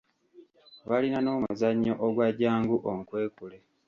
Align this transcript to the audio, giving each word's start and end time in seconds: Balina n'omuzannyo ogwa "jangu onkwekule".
Balina 0.89 1.19
n'omuzannyo 1.21 1.93
ogwa 2.05 2.27
"jangu 2.39 2.77
onkwekule". 2.91 3.57